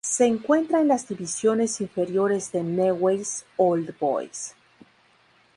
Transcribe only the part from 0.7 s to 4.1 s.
en las divisiones inferiores de Newell's Old